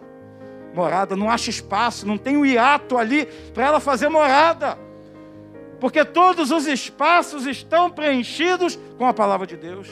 morada, 0.73 1.15
não 1.15 1.31
acha 1.31 1.49
espaço, 1.49 2.07
não 2.07 2.17
tem 2.17 2.37
o 2.37 2.41
um 2.41 2.45
hiato 2.45 2.97
ali 2.97 3.25
para 3.53 3.65
ela 3.65 3.79
fazer 3.79 4.07
morada. 4.07 4.77
Porque 5.79 6.05
todos 6.05 6.51
os 6.51 6.67
espaços 6.67 7.47
estão 7.47 7.89
preenchidos 7.89 8.79
com 8.97 9.05
a 9.05 9.13
palavra 9.13 9.47
de 9.47 9.57
Deus. 9.57 9.89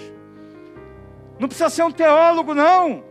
Não 1.39 1.47
precisa 1.47 1.69
ser 1.69 1.83
um 1.83 1.91
teólogo, 1.91 2.53
não 2.53 3.10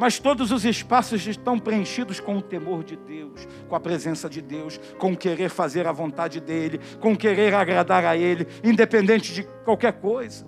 mas 0.00 0.18
todos 0.18 0.50
os 0.50 0.64
espaços 0.64 1.26
estão 1.26 1.58
preenchidos 1.58 2.18
com 2.20 2.38
o 2.38 2.40
temor 2.40 2.82
de 2.82 2.96
Deus, 2.96 3.46
com 3.68 3.76
a 3.76 3.80
presença 3.80 4.30
de 4.30 4.40
Deus, 4.40 4.80
com 4.98 5.14
querer 5.14 5.50
fazer 5.50 5.86
a 5.86 5.92
vontade 5.92 6.40
dEle, 6.40 6.80
com 6.98 7.14
querer 7.14 7.52
agradar 7.52 8.06
a 8.06 8.16
Ele, 8.16 8.48
independente 8.64 9.34
de 9.34 9.42
qualquer 9.62 9.92
coisa, 9.92 10.46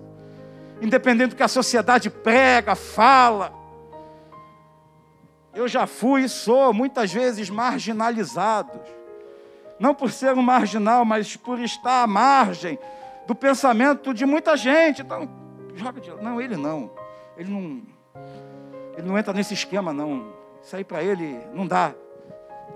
independente 0.81 1.29
do 1.29 1.35
que 1.35 1.43
a 1.43 1.47
sociedade 1.47 2.09
prega, 2.09 2.73
fala. 2.73 3.53
Eu 5.53 5.67
já 5.67 5.85
fui 5.85 6.23
e 6.23 6.29
sou 6.29 6.73
muitas 6.73 7.13
vezes 7.13 7.47
marginalizado, 7.47 8.81
não 9.79 9.93
por 9.93 10.09
ser 10.09 10.33
um 10.33 10.41
marginal, 10.41 11.05
mas 11.05 11.35
por 11.35 11.59
estar 11.59 12.01
à 12.01 12.07
margem 12.07 12.79
do 13.27 13.35
pensamento 13.35 14.15
de 14.15 14.25
muita 14.25 14.57
gente. 14.57 15.03
Então, 15.03 15.29
joga 15.75 16.01
de... 16.01 16.09
Não, 16.23 16.41
ele 16.41 16.57
não. 16.57 16.89
Ele 17.37 17.51
não 17.51 17.93
ele 18.97 19.07
não 19.07 19.17
entra 19.17 19.33
nesse 19.33 19.53
esquema, 19.53 19.91
não. 19.91 20.33
Isso 20.61 20.75
aí 20.75 20.83
para 20.83 21.03
ele 21.03 21.39
não 21.53 21.67
dá. 21.67 21.93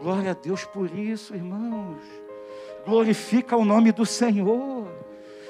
Glória 0.02 0.32
a 0.32 0.34
Deus 0.34 0.66
por 0.66 0.92
isso, 0.94 1.36
irmãos. 1.36 2.02
Glorifica 2.86 3.56
o 3.56 3.66
nome 3.66 3.92
do 3.92 4.06
Senhor. 4.06 4.88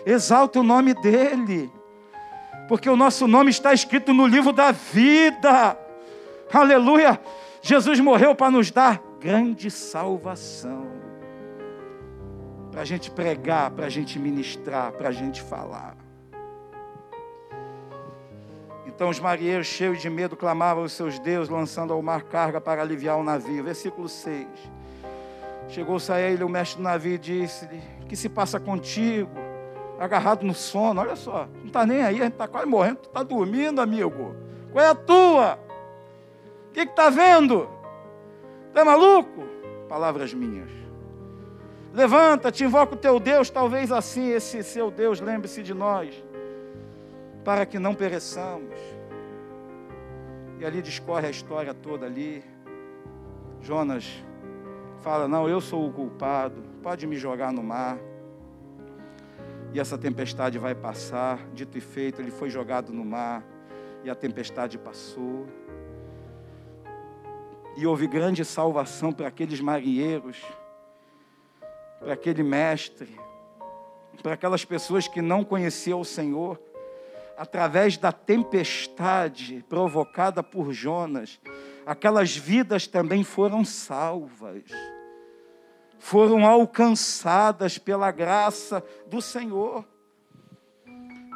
Exalta 0.05 0.59
o 0.59 0.63
nome 0.63 0.93
dEle. 0.93 1.71
Porque 2.67 2.89
o 2.89 2.95
nosso 2.95 3.27
nome 3.27 3.50
está 3.50 3.74
escrito 3.74 4.13
no 4.13 4.27
livro 4.27 4.51
da 4.51 4.71
vida. 4.71 5.77
Aleluia. 6.53 7.19
Jesus 7.62 8.00
morreu 8.00 8.36
para 8.36 8.51
nos 8.51 8.71
dar 8.71 9.01
grande 9.19 9.69
salvação. 9.71 10.88
Para 12.71 12.81
a 12.81 12.86
gente 12.86 13.09
pregar, 13.09 13.71
para 13.71 13.88
a 13.88 13.89
gente 13.89 14.19
ministrar, 14.19 14.91
para 14.91 15.09
a 15.09 15.12
gente 15.12 15.41
falar. 15.41 16.07
Então 18.98 19.10
os 19.10 19.20
marinheiros, 19.20 19.68
cheios 19.68 20.01
de 20.01 20.10
medo, 20.10 20.36
clamavam 20.36 20.82
aos 20.82 20.92
seus 20.92 21.20
deuses, 21.20 21.50
lançando 21.50 21.94
ao 21.94 22.01
mar 22.01 22.24
carga 22.24 22.60
para 22.60 22.82
aliviar 22.82 23.16
o 23.16 23.24
navio. 23.24 23.63
Versículo 23.63 24.10
6. 24.10 24.48
Chegou-se 25.70 26.12
a 26.12 26.20
ele 26.20 26.44
o 26.44 26.50
mestre 26.50 26.77
do 26.77 26.84
navio 26.84 27.13
e 27.13 27.18
disse-lhe: 27.20 27.80
Que 28.10 28.16
se 28.16 28.27
passa 28.27 28.60
contigo? 28.60 29.30
Agarrado 30.00 30.44
no 30.44 30.54
sono, 30.56 31.00
olha 31.00 31.16
só, 31.16 31.48
não 31.60 31.68
está 31.68 31.86
nem 31.86 32.01
aí, 32.01 32.16
a 32.22 32.24
gente 32.24 32.34
está 32.34 32.48
quase 32.48 32.66
morrendo, 32.66 32.98
tu 32.98 33.10
está 33.10 33.22
dormindo, 33.22 33.80
amigo. 33.82 34.36
Qual 34.72 34.84
é 34.84 34.89
a 34.89 34.96
tua? 34.96 35.60
O 36.70 36.72
que 36.72 36.80
está 36.80 37.12
vendo? 37.12 37.70
Está 38.70 38.84
maluco? 38.84 39.44
Palavras 39.88 40.34
minhas. 40.34 40.72
Levanta-te, 41.94 42.63
invoca 42.63 42.96
o 42.96 42.98
teu 42.98 43.20
Deus, 43.20 43.51
talvez 43.51 43.92
assim 43.92 44.30
esse 44.30 44.63
seu 44.63 44.89
Deus 44.89 45.22
lembre-se 45.22 45.62
de 45.62 45.75
nós 45.75 46.26
para 47.48 47.66
que 47.66 47.80
não 47.80 47.96
pereçamos. 47.96 48.77
E 50.60 50.66
ali 50.66 50.82
discorre 50.82 51.27
a 51.27 51.30
história 51.30 51.74
toda 51.74 52.06
ali. 52.06 52.44
Jonas 53.62 54.22
fala: 55.01 55.30
Não, 55.30 55.48
eu 55.48 55.62
sou 55.62 55.88
o 55.88 55.94
culpado, 55.94 56.62
pode 56.84 57.08
me 57.08 57.16
jogar 57.16 57.54
no 57.54 57.63
mar. 57.63 57.98
E 59.74 59.80
essa 59.80 59.98
tempestade 59.98 60.60
vai 60.60 60.75
passar. 60.75 61.39
Dito 61.54 61.77
e 61.77 61.80
feito, 61.80 62.22
ele 62.22 62.32
foi 62.32 62.50
jogado 62.50 62.92
no 62.92 63.06
mar 63.06 63.42
e 64.04 64.10
a 64.10 64.16
tempestade 64.16 64.77
passou. 64.77 65.48
E 67.77 67.88
houve 67.88 68.08
grande 68.08 68.44
salvação 68.44 69.13
para 69.13 69.30
aqueles 69.30 69.62
marinheiros, 69.62 70.44
para 71.98 72.12
aquele 72.12 72.44
mestre, 72.44 73.18
para 74.22 74.34
aquelas 74.34 74.66
pessoas 74.66 75.08
que 75.08 75.22
não 75.22 75.46
conheciam 75.46 76.01
o 76.01 76.06
Senhor, 76.06 76.60
através 77.38 77.98
da 77.98 78.12
tempestade 78.12 79.63
provocada 79.70 80.41
por 80.41 80.74
Jonas, 80.74 81.39
aquelas 81.86 82.36
vidas 82.36 82.88
também 82.88 83.24
foram 83.24 83.63
salvas, 83.63 84.63
foram 86.00 86.46
alcançadas 86.46 87.77
pela 87.77 88.10
graça 88.12 88.84
do 89.08 89.22
Senhor. 89.22 89.86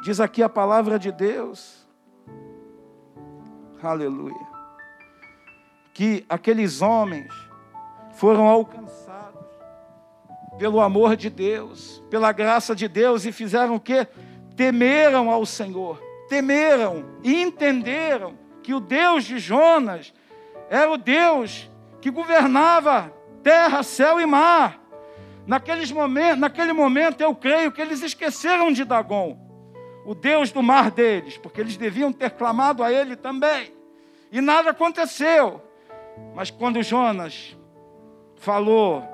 Diz 0.02 0.18
aqui 0.18 0.42
a 0.42 0.48
palavra 0.48 0.98
de 0.98 1.12
Deus, 1.12 1.86
aleluia, 3.80 4.48
que 5.94 6.26
aqueles 6.28 6.82
homens 6.82 7.32
foram 8.10 8.48
alcançados 8.48 9.12
pelo 10.58 10.80
amor 10.80 11.16
de 11.16 11.30
Deus, 11.30 12.02
pela 12.10 12.32
graça 12.32 12.74
de 12.74 12.88
Deus 12.88 13.24
e 13.24 13.32
fizeram 13.32 13.76
o 13.76 13.80
quê? 13.80 14.08
Temeram 14.56 15.30
ao 15.30 15.46
Senhor, 15.46 16.02
temeram 16.28 17.04
e 17.22 17.42
entenderam 17.42 18.38
que 18.62 18.74
o 18.74 18.80
Deus 18.80 19.24
de 19.24 19.38
Jonas 19.38 20.12
era 20.70 20.90
o 20.90 20.96
Deus 20.96 21.70
que 22.00 22.10
governava 22.10 23.12
terra, 23.42 23.82
céu 23.82 24.20
e 24.20 24.26
mar. 24.26 24.80
Naqueles 25.46 25.90
momentos, 25.90 26.38
naquele 26.38 26.72
momento, 26.72 27.20
eu 27.20 27.34
creio 27.34 27.72
que 27.72 27.80
eles 27.80 28.02
esqueceram 28.02 28.72
de 28.72 28.84
Dagon, 28.84 29.36
o 30.06 30.14
Deus 30.14 30.52
do 30.52 30.62
mar 30.62 30.90
deles, 30.90 31.36
porque 31.36 31.60
eles 31.60 31.76
deviam 31.76 32.12
ter 32.12 32.30
clamado 32.30 32.82
a 32.82 32.92
ele 32.92 33.16
também. 33.16 33.72
E 34.30 34.40
nada 34.40 34.70
aconteceu. 34.70 35.60
Mas 36.34 36.50
quando 36.50 36.82
Jonas 36.82 37.56
falou 38.36 39.06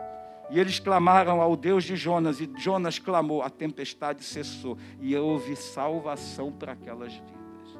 e 0.50 0.58
eles 0.58 0.78
clamaram 0.78 1.42
ao 1.42 1.54
Deus 1.56 1.84
de 1.84 1.94
Jonas, 1.94 2.40
e 2.40 2.50
Jonas 2.56 2.98
clamou, 2.98 3.42
a 3.42 3.50
tempestade 3.50 4.24
cessou, 4.24 4.78
e 5.00 5.14
houve 5.14 5.54
salvação 5.54 6.50
para 6.50 6.72
aquelas 6.72 7.12
vidas. 7.12 7.78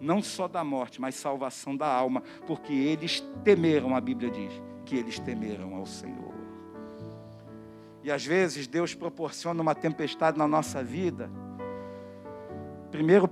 Não 0.00 0.22
só 0.22 0.48
da 0.48 0.64
morte, 0.64 1.00
mas 1.00 1.14
salvação 1.14 1.76
da 1.76 1.86
alma, 1.86 2.22
porque 2.46 2.72
eles 2.72 3.20
temeram, 3.44 3.94
a 3.94 4.00
Bíblia 4.00 4.30
diz, 4.30 4.52
que 4.84 4.96
eles 4.96 5.18
temeram 5.18 5.74
ao 5.74 5.84
Senhor. 5.84 6.34
E 8.02 8.10
às 8.10 8.24
vezes 8.24 8.66
Deus 8.66 8.94
proporciona 8.94 9.60
uma 9.60 9.74
tempestade 9.74 10.38
na 10.38 10.46
nossa 10.46 10.82
vida, 10.82 11.30
primeiro 12.90 13.28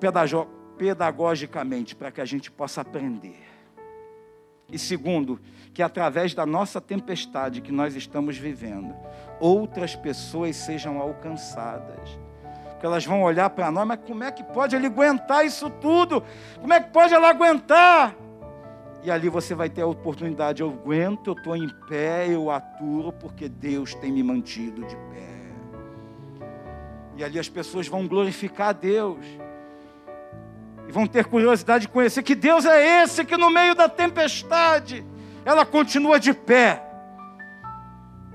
pedagogicamente, 0.77 1.95
para 1.95 2.11
que 2.11 2.21
a 2.21 2.25
gente 2.25 2.51
possa 2.51 2.81
aprender. 2.81 3.54
E 4.71 4.79
segundo, 4.79 5.41
que 5.73 5.83
através 5.83 6.35
da 6.35 6.47
nossa 6.47 6.81
tempestade 6.81 7.61
que 7.61 7.73
nós 7.73 7.95
estamos 7.95 8.39
vivendo, 8.39 8.95
outras 9.41 9.95
pessoas 9.95 10.57
sejam 10.57 10.99
alcançadas. 11.01 12.19
Que 12.79 12.87
elas 12.87 13.05
vão 13.05 13.23
olhar 13.23 13.51
para 13.51 13.71
nós, 13.71 13.87
mas 13.87 14.01
como 14.07 14.25
é 14.25 14.31
que 14.31 14.43
pode 14.43 14.77
ele 14.77 14.87
aguentar 14.87 15.45
isso 15.45 15.69
tudo? 15.71 16.23
Como 16.61 16.73
é 16.73 16.81
que 16.81 16.91
pode 16.91 17.13
ela 17.13 17.29
aguentar? 17.29 18.15
E 19.03 19.11
ali 19.11 19.29
você 19.29 19.55
vai 19.55 19.69
ter 19.69 19.83
a 19.83 19.87
oportunidade. 19.87 20.63
Eu 20.63 20.71
aguento, 20.71 21.29
eu 21.29 21.35
estou 21.35 21.55
em 21.57 21.69
pé, 21.89 22.27
eu 22.29 22.51
aturo, 22.51 23.13
porque 23.13 23.49
Deus 23.49 23.95
tem 23.95 24.11
me 24.11 24.23
mantido 24.23 24.83
de 24.87 24.97
pé. 24.97 25.35
E 27.17 27.23
ali 27.23 27.39
as 27.39 27.49
pessoas 27.49 27.87
vão 27.87 28.09
glorificar 28.09 28.69
a 28.69 28.73
Deus 28.73 29.25
e 30.89 30.93
vão 30.93 31.07
ter 31.07 31.25
curiosidade 31.27 31.87
de 31.87 31.93
conhecer 31.93 32.23
que 32.23 32.35
Deus 32.35 32.65
é 32.65 33.03
esse 33.03 33.25
que 33.25 33.37
no 33.37 33.51
meio 33.51 33.75
da 33.75 33.89
tempestade 33.89 35.05
ela 35.45 35.65
continua 35.65 36.19
de 36.19 36.33
pé. 36.33 36.83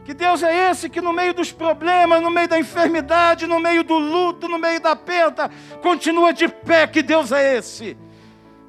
Que 0.05 0.13
Deus 0.13 0.41
é 0.41 0.71
esse 0.71 0.89
que 0.89 1.01
no 1.01 1.13
meio 1.13 1.33
dos 1.33 1.51
problemas, 1.51 2.21
no 2.21 2.31
meio 2.31 2.47
da 2.47 2.57
enfermidade, 2.57 3.45
no 3.45 3.59
meio 3.59 3.83
do 3.83 3.97
luto, 3.97 4.47
no 4.47 4.57
meio 4.57 4.79
da 4.79 4.95
perda, 4.95 5.51
continua 5.81 6.33
de 6.33 6.47
pé. 6.47 6.87
Que 6.87 7.03
Deus 7.03 7.31
é 7.31 7.57
esse? 7.57 7.95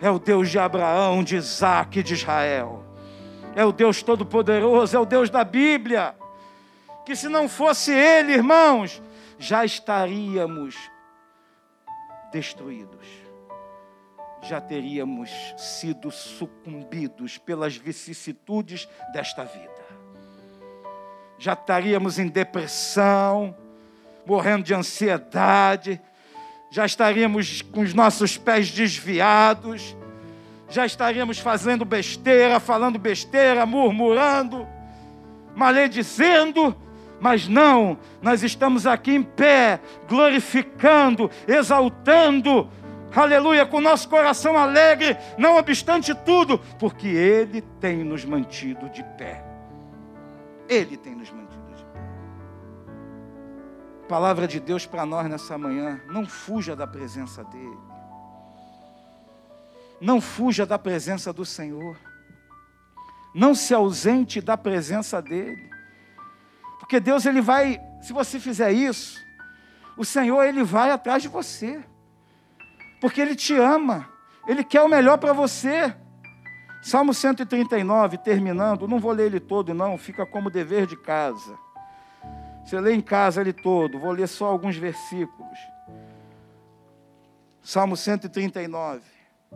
É 0.01 0.11
o 0.11 0.19
Deus 0.19 0.51
de 0.51 0.59
Abraão, 0.59 1.25
de 1.25 1.37
Isaac, 1.37 2.03
de 2.03 2.15
Israel. 2.15 2.85
É 3.55 3.65
o 3.65 3.73
Deus 3.73 4.03
Todo-Poderoso, 4.03 4.95
é 4.95 5.01
o 5.01 5.07
Deus 5.07 5.31
da 5.31 5.43
Bíblia. 5.43 6.15
Que 7.07 7.17
se 7.17 7.29
não 7.29 7.49
fosse 7.49 7.91
Ele, 7.91 8.33
irmãos, 8.33 9.03
já 9.39 9.65
estaríamos 9.65 10.77
destruídos 12.31 13.30
já 14.43 14.61
teríamos 14.61 15.31
sido 15.57 16.11
sucumbidos 16.11 17.39
pelas 17.39 17.77
vicissitudes 17.77 18.89
desta 19.13 19.45
vida. 19.45 19.71
Já 21.39 21.53
estaríamos 21.53 22.19
em 22.19 22.29
depressão, 22.29 23.55
morrendo 24.27 24.65
de 24.65 24.75
ansiedade, 24.75 26.01
já 26.71 26.87
estaríamos 26.87 27.63
com 27.63 27.81
os 27.81 27.93
nossos 27.95 28.37
pés 28.37 28.71
desviados, 28.71 29.97
já 30.69 30.87
estaríamos 30.87 31.39
fazendo 31.39 31.85
besteira, 31.85 32.61
falando 32.61 32.99
besteira, 32.99 33.67
murmurando, 33.67 34.67
maledizendo, 35.55 36.77
mas 37.21 37.49
não, 37.49 37.99
nós 38.23 38.43
estamos 38.43 38.87
aqui 38.87 39.13
em 39.13 39.23
pé, 39.23 39.81
glorificando, 40.09 41.31
exaltando 41.47 42.71
aleluia, 43.19 43.67
com 43.67 43.81
nosso 43.81 44.09
coração 44.09 44.57
alegre, 44.57 45.17
não 45.37 45.57
obstante 45.57 46.15
tudo, 46.15 46.59
porque 46.79 47.09
Ele 47.09 47.61
tem 47.81 48.05
nos 48.05 48.25
mantido 48.25 48.89
de 48.91 49.03
pé. 49.19 49.45
Ele 50.69 50.97
tem 50.97 51.15
nos 51.15 51.31
mantido 51.31 51.75
de 51.75 51.85
pé. 51.85 52.01
Palavra 54.09 54.47
de 54.47 54.61
Deus 54.61 54.87
para 54.87 55.05
nós 55.05 55.29
nessa 55.29 55.59
manhã: 55.59 56.01
não 56.07 56.27
fuja 56.27 56.77
da 56.77 56.87
presença 56.87 57.43
dEle. 57.45 57.79
Não 60.01 60.21
fuja 60.21 60.65
da 60.65 60.79
presença 60.79 61.33
do 61.33 61.45
Senhor. 61.45 61.97
Não 63.35 63.55
se 63.55 63.75
ausente 63.75 64.41
da 64.41 64.57
presença 64.57 65.21
dEle. 65.21 65.69
Porque 66.79 67.01
Deus, 67.01 67.27
Ele 67.27 67.41
vai, 67.41 67.81
se 68.01 68.13
você 68.13 68.41
fizer 68.41 68.73
isso, 68.73 69.19
o 69.97 70.05
Senhor, 70.05 70.43
Ele 70.43 70.63
vai 70.65 70.91
atrás 70.91 71.23
de 71.23 71.29
você 71.29 71.85
porque 73.01 73.21
Ele 73.21 73.35
te 73.35 73.55
ama, 73.55 74.09
Ele 74.47 74.63
quer 74.63 74.83
o 74.83 74.89
melhor 74.89 75.19
para 75.19 75.33
você. 75.33 75.95
Salmo 76.83 77.13
139, 77.13 78.19
terminando, 78.19 78.89
não 78.89 78.99
vou 78.99 79.13
ler 79.13 79.27
ele 79.27 79.41
todo, 79.41 79.75
não, 79.75 79.99
fica 79.99 80.25
como 80.25 80.49
dever 80.49 80.87
de 80.87 80.97
casa. 80.97 81.59
Você 82.65 82.81
lê 82.81 82.95
em 82.95 83.03
casa 83.03 83.41
ele 83.41 83.53
todo, 83.53 83.99
vou 83.99 84.13
ler 84.13 84.27
só 84.27 84.47
alguns 84.47 84.77
versículos. 84.77 85.59
Salmo 87.63 87.97
139, 87.97 89.03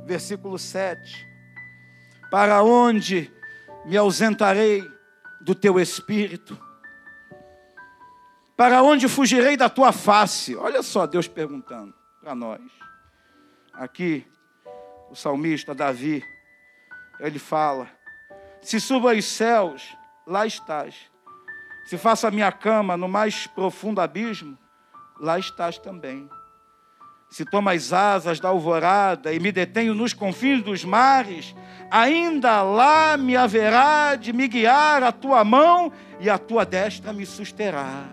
versículo 0.05 0.59
7. 0.59 1.27
Para 2.31 2.63
onde 2.63 3.33
me 3.87 3.97
ausentarei 3.97 4.83
do 5.41 5.55
teu 5.55 5.81
espírito? 5.81 6.59
Para 8.57 8.83
onde 8.83 9.09
fugirei 9.09 9.57
da 9.57 9.69
tua 9.69 9.93
face? 9.93 10.55
Olha 10.57 10.83
só 10.83 11.07
Deus 11.07 11.27
perguntando 11.27 11.95
para 12.21 12.35
nós. 12.35 12.61
Aqui, 13.77 14.25
o 15.11 15.17
salmista 15.17 15.75
Davi, 15.75 16.23
ele 17.19 17.39
fala: 17.39 17.89
Se 18.63 18.81
suba 18.81 19.13
aos 19.13 19.25
céus, 19.25 19.97
lá 20.27 20.47
estás. 20.47 20.95
Se 21.85 21.99
faça 21.99 22.29
a 22.29 22.31
minha 22.31 22.51
cama 22.53 22.97
no 22.97 23.09
mais 23.09 23.47
profundo 23.47 24.01
abismo, 24.01 24.57
lá 25.21 25.39
estás 25.39 25.77
também. 25.77 26.29
Se 27.29 27.45
tomo 27.45 27.69
as 27.69 27.93
asas 27.93 28.39
da 28.39 28.49
alvorada 28.49 29.33
e 29.33 29.41
me 29.41 29.51
detenho 29.51 29.93
nos 29.93 30.15
confins 30.15 30.63
dos 30.63 30.85
mares, 30.85 31.55
ainda 31.91 32.63
lá 32.63 33.17
me 33.17 33.37
haverá 33.37 34.15
de 34.15 34.33
me 34.33 34.47
guiar 34.47 35.03
a 35.03 35.11
tua 35.11 35.45
mão 35.45 35.93
e 36.21 36.31
a 36.31 36.39
tua 36.39 36.65
destra 36.65 37.13
me 37.13 37.27
susterá. 37.27 38.05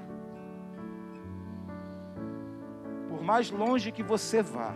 Por 3.10 3.21
mais 3.21 3.52
longe 3.52 3.91
que 3.91 4.02
você 4.02 4.41
vá, 4.41 4.74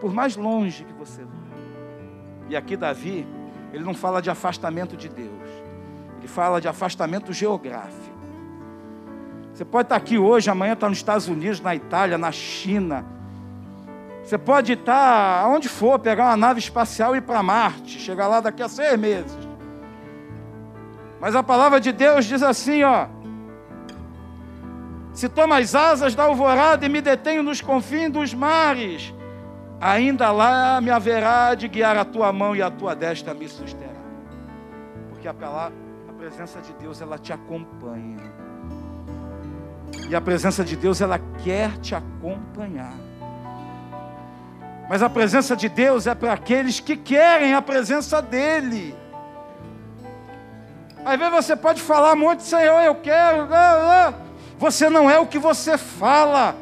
por 0.00 0.12
mais 0.12 0.36
longe 0.36 0.84
que 0.84 0.92
você 0.92 1.22
vá. 1.22 1.30
E 2.48 2.56
aqui 2.56 2.76
Davi, 2.76 3.26
ele 3.72 3.84
não 3.84 3.94
fala 3.94 4.20
de 4.20 4.30
afastamento 4.30 4.96
de 4.96 5.08
Deus, 5.08 5.48
ele 6.18 6.26
fala 6.26 6.60
de 6.60 6.66
afastamento 6.66 7.32
geográfico. 7.32 8.18
Você 9.52 9.64
pode 9.64 9.86
estar 9.86 9.96
aqui 9.96 10.18
hoje, 10.18 10.48
amanhã 10.50 10.72
está 10.72 10.88
nos 10.88 10.98
Estados 10.98 11.28
Unidos, 11.28 11.60
na 11.60 11.74
Itália, 11.74 12.16
na 12.16 12.32
China. 12.32 13.04
Você 14.24 14.38
pode 14.38 14.72
estar 14.72 15.42
aonde 15.42 15.68
for, 15.68 15.98
pegar 15.98 16.26
uma 16.26 16.36
nave 16.36 16.60
espacial 16.60 17.14
e 17.14 17.18
ir 17.18 17.20
para 17.20 17.42
Marte, 17.42 17.98
chegar 17.98 18.26
lá 18.26 18.40
daqui 18.40 18.62
a 18.62 18.68
seis 18.68 18.98
meses. 18.98 19.36
Mas 21.20 21.36
a 21.36 21.42
palavra 21.42 21.78
de 21.78 21.92
Deus 21.92 22.24
diz 22.24 22.42
assim, 22.42 22.82
ó: 22.82 23.06
Se 25.12 25.28
tomo 25.28 25.52
as 25.52 25.74
asas 25.74 26.14
da 26.14 26.24
alvorada 26.24 26.86
e 26.86 26.88
me 26.88 27.00
detenho 27.00 27.42
nos 27.42 27.60
confins 27.60 28.10
dos 28.10 28.32
mares, 28.32 29.12
ainda 29.80 30.30
lá 30.30 30.80
me 30.80 30.90
haverá 30.90 31.54
de 31.54 31.66
guiar 31.66 31.96
a 31.96 32.04
tua 32.04 32.32
mão 32.32 32.54
e 32.54 32.60
a 32.60 32.70
tua 32.70 32.94
destra 32.94 33.32
me 33.32 33.48
susterá. 33.48 33.90
Porque 35.08 35.26
a, 35.26 35.34
palavra, 35.34 35.76
a 36.08 36.12
presença 36.12 36.60
de 36.60 36.72
Deus 36.74 37.00
ela 37.00 37.18
te 37.18 37.32
acompanha. 37.32 38.18
E 40.08 40.14
a 40.14 40.20
presença 40.20 40.64
de 40.64 40.76
Deus 40.76 41.00
ela 41.00 41.18
quer 41.42 41.78
te 41.78 41.94
acompanhar. 41.94 42.94
Mas 44.88 45.02
a 45.02 45.08
presença 45.08 45.56
de 45.56 45.68
Deus 45.68 46.06
é 46.06 46.14
para 46.14 46.32
aqueles 46.32 46.80
que 46.80 46.96
querem 46.96 47.54
a 47.54 47.62
presença 47.62 48.20
dEle. 48.20 48.94
Às 51.04 51.18
vezes 51.18 51.32
você 51.32 51.56
pode 51.56 51.80
falar 51.80 52.16
muito, 52.16 52.42
Senhor, 52.42 52.80
eu 52.80 52.96
quero. 52.96 53.48
Você 54.58 54.90
não 54.90 55.08
é 55.08 55.18
o 55.18 55.26
que 55.26 55.38
você 55.38 55.78
fala, 55.78 56.54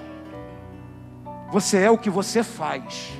você 1.50 1.78
é 1.78 1.90
o 1.90 1.98
que 1.98 2.10
você 2.10 2.42
faz. 2.42 3.12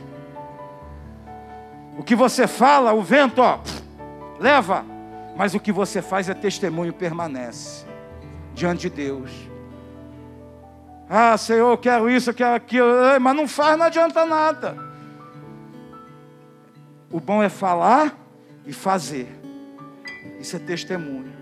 O 1.99 2.03
que 2.03 2.15
você 2.15 2.47
fala, 2.47 2.93
o 2.93 3.03
vento, 3.03 3.41
ó, 3.41 3.59
leva. 4.39 4.85
Mas 5.37 5.55
o 5.55 5.61
que 5.61 5.73
você 5.73 6.03
faz 6.03 6.29
é 6.29 6.35
testemunho, 6.35 6.93
permanece 6.93 7.87
diante 8.55 8.83
de 8.83 8.91
Deus. 8.91 9.31
Ah, 11.09 11.37
Senhor, 11.39 11.71
eu 11.71 11.79
quero 11.79 12.11
isso, 12.11 12.31
eu 12.31 12.35
quero 12.35 12.55
aquilo, 12.55 12.89
mas 13.21 13.37
não 13.37 13.49
faz, 13.49 13.79
não 13.79 13.87
adianta 13.87 14.27
nada. 14.27 14.77
O 17.11 17.19
bom 17.19 17.43
é 17.43 17.49
falar 17.49 18.15
e 18.67 18.73
fazer. 18.73 19.41
Isso 20.39 20.55
é 20.57 20.59
testemunho. 20.59 21.38